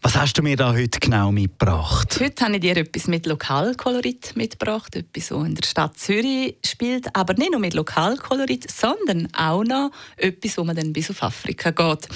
was 0.00 0.14
hast 0.14 0.38
du 0.38 0.42
mir 0.42 0.56
da 0.56 0.72
heute 0.72 1.00
genau 1.00 1.32
mitgebracht? 1.32 2.20
Heute 2.20 2.44
habe 2.44 2.54
ich 2.54 2.60
dir 2.60 2.76
etwas 2.76 3.08
mit 3.08 3.26
Lokalkolorit 3.26 4.36
mitgebracht, 4.36 4.94
etwas, 4.94 5.32
was 5.32 5.44
in 5.44 5.56
der 5.56 5.66
Stadt 5.66 5.98
Zürich 5.98 6.54
spielt, 6.64 7.16
aber 7.16 7.34
nicht 7.34 7.50
nur 7.50 7.60
mit 7.60 7.74
Lokalkolorit, 7.74 8.70
sondern 8.70 9.26
auch 9.34 9.64
noch 9.64 9.90
etwas, 10.16 10.56
wo 10.56 10.62
man 10.62 10.76
dann 10.76 10.92
bis 10.92 11.10
auf 11.10 11.20
Afrika 11.24 11.72
geht. 11.72 12.08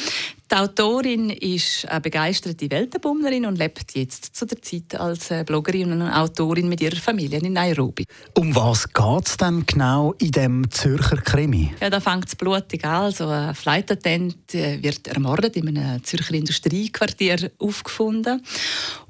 Die 0.52 0.58
Autorin 0.58 1.30
ist 1.30 1.88
eine 1.88 2.02
begeisterte 2.02 2.70
Weltenbummlerin 2.70 3.46
und 3.46 3.56
lebt 3.56 3.94
jetzt 3.94 4.36
zu 4.36 4.44
der 4.44 4.60
Zeit 4.60 4.94
als 5.00 5.30
äh, 5.30 5.44
Bloggerin 5.44 5.92
und 5.92 6.02
Autorin 6.02 6.68
mit 6.68 6.82
ihrer 6.82 6.96
Familie 6.96 7.38
in 7.38 7.54
Nairobi. 7.54 8.04
Um 8.36 8.54
was 8.54 8.86
geht 8.92 9.28
es 9.28 9.38
denn 9.38 9.64
genau 9.64 10.12
in 10.18 10.30
dem 10.30 10.70
Zürcher 10.70 11.16
Krimi? 11.16 11.72
Ja, 11.80 11.88
da 11.88 12.00
fängt 12.00 12.26
es 12.26 12.36
blutig 12.36 12.84
an. 12.84 13.04
Also 13.04 13.28
ein 13.28 13.54
Flight 13.54 13.92
Attendant 13.92 14.54
äh, 14.54 14.82
wird 14.82 15.08
ermordet 15.08 15.56
in 15.56 15.68
einem 15.68 16.04
Zürcher 16.04 16.34
Industriequartier 16.34 17.50
aufgefunden. 17.58 18.42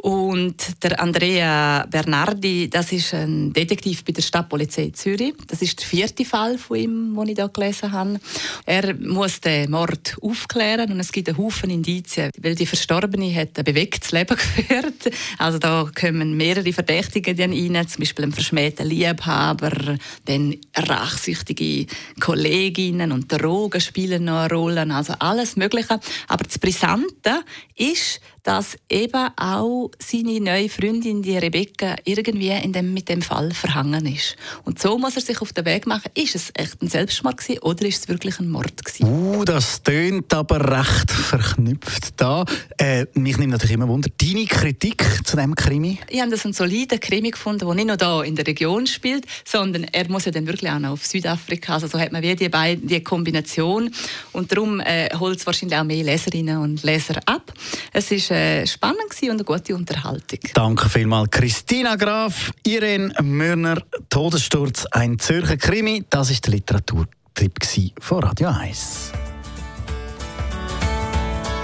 Und 0.02 0.82
der 0.82 1.00
Andrea 1.00 1.86
Bernardi, 1.88 2.68
das 2.68 2.90
ist 2.90 3.14
ein 3.14 3.52
Detektiv 3.52 4.02
bei 4.04 4.10
der 4.10 4.22
Stadtpolizei 4.22 4.90
Zürich. 4.92 5.32
Das 5.46 5.62
ist 5.62 5.78
der 5.78 5.86
vierte 5.86 6.24
Fall 6.24 6.58
von 6.58 6.76
ihm, 6.76 7.14
den 7.14 7.28
ich 7.28 7.36
hier 7.36 7.48
gelesen 7.48 7.92
habe. 7.92 8.18
Er 8.66 8.94
muss 8.94 9.40
den 9.40 9.70
Mord 9.70 10.16
aufklären 10.20 10.90
und 10.90 10.98
es 10.98 11.12
gibt 11.12 11.28
einen 11.28 11.38
Haufen 11.38 11.70
Indizien, 11.70 12.32
weil 12.40 12.56
die 12.56 12.66
Verstorbene 12.66 13.32
hat 13.32 13.56
ein 13.56 13.64
bewegtes 13.64 14.10
Leben 14.10 14.36
geführt. 14.36 15.08
Also 15.38 15.60
da 15.60 15.88
kommen 15.94 16.36
mehrere 16.36 16.72
Verdächtige 16.72 17.38
rein, 17.38 17.86
zum 17.86 18.00
Beispiel 18.00 18.24
ein 18.24 18.32
verschmähter 18.32 18.84
Liebhaber, 18.84 19.98
dann 20.24 20.56
rachsüchtige 20.74 21.86
Kolleginnen 22.18 23.12
und 23.12 23.30
Drogen 23.30 23.80
spielen 23.80 24.24
noch 24.24 24.40
eine 24.40 24.52
Rolle, 24.52 24.92
also 24.92 25.12
alles 25.20 25.54
Mögliche. 25.54 26.00
Aber 26.26 26.42
das 26.42 26.58
Brisante 26.58 27.44
ist, 27.76 28.20
dass 28.42 28.76
eben 28.88 29.28
auch 29.36 29.90
seine 29.98 30.40
neue 30.40 30.68
Freundin, 30.68 31.22
die 31.22 31.36
Rebecca, 31.36 31.96
irgendwie 32.04 32.50
in 32.50 32.72
dem, 32.72 32.92
mit 32.92 33.08
dem 33.08 33.22
Fall 33.22 33.52
verhangen 33.52 34.06
ist. 34.06 34.36
Und 34.64 34.80
so 34.80 34.98
muss 34.98 35.16
er 35.16 35.22
sich 35.22 35.40
auf 35.40 35.52
den 35.52 35.64
Weg 35.64 35.86
machen. 35.86 36.10
Ist 36.14 36.34
es 36.34 36.50
echt 36.54 36.82
ein 36.82 36.88
Selbstmord 36.88 37.36
gewesen, 37.36 37.60
oder 37.60 37.86
ist 37.86 38.02
es 38.02 38.08
wirklich 38.08 38.38
ein 38.40 38.50
Mord 38.50 38.84
gewesen? 38.84 39.06
Uh, 39.06 39.44
das 39.44 39.82
tönt 39.82 40.32
aber 40.34 40.78
recht 40.78 41.10
verknüpft 41.10 42.14
da. 42.16 42.44
Äh, 42.78 43.06
mich 43.14 43.38
nimmt 43.38 43.52
natürlich 43.52 43.74
immer 43.74 43.88
Wunder, 43.88 44.10
deine 44.20 44.44
Kritik 44.46 45.04
zu 45.24 45.36
dem 45.36 45.54
Krimi? 45.54 45.98
Ich 46.08 46.20
habe 46.20 46.30
das 46.30 46.44
einen 46.44 46.54
soliden 46.54 46.98
Krimi 46.98 47.30
gefunden, 47.30 47.66
der 47.66 47.74
nicht 47.74 47.86
nur 47.86 47.96
hier 47.96 48.24
in 48.24 48.34
der 48.34 48.46
Region 48.46 48.86
spielt, 48.86 49.24
sondern 49.44 49.84
er 49.84 50.08
muss 50.10 50.24
ja 50.24 50.32
dann 50.32 50.46
wirklich 50.46 50.70
auch 50.70 50.78
noch 50.78 50.90
auf 50.90 51.06
Südafrika. 51.06 51.74
Also 51.74 51.86
so 51.86 51.98
hat 51.98 52.10
man 52.10 52.22
wie 52.22 52.34
die, 52.34 52.48
beiden, 52.48 52.88
die 52.88 53.02
Kombination. 53.02 53.90
Und 54.32 54.50
darum 54.50 54.80
äh, 54.80 55.08
holt 55.18 55.38
es 55.38 55.46
wahrscheinlich 55.46 55.78
auch 55.78 55.84
mehr 55.84 56.02
Leserinnen 56.02 56.58
und 56.58 56.82
Leser 56.82 57.20
ab. 57.26 57.52
Es 57.92 58.10
ist 58.10 58.31
äh, 58.32 58.66
spannend 58.66 59.12
und 59.22 59.30
eine 59.30 59.44
gute 59.44 59.74
Unterhaltung. 59.74 60.38
Danke 60.54 60.88
vielmals, 60.88 61.30
Christina 61.30 61.96
Graf, 61.96 62.52
Irene 62.64 63.14
Mörner, 63.22 63.82
Todessturz, 64.10 64.86
ein 64.86 65.18
Zürcher 65.18 65.56
Krimi. 65.56 66.04
Das 66.10 66.30
ist 66.30 66.46
der 66.46 66.54
Literaturtipp 66.54 67.58
von 68.00 68.22
Radio 68.22 68.48
1. 68.48 69.12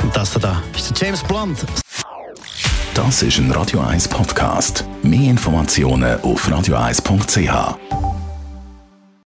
Und 0.03 0.17
das 0.17 0.33
da 0.35 0.63
ist 0.75 0.91
der 0.91 1.07
James 1.07 1.23
Blunt. 1.23 1.65
Das 2.95 3.23
ist 3.23 3.39
ein 3.39 3.51
Radio 3.53 3.81
1 3.81 4.09
Podcast. 4.09 4.85
Mehr 5.03 5.31
Informationen 5.31 6.21
auf 6.23 6.49
radio1.ch. 6.49 7.98